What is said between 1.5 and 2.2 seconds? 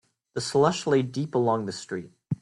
the street.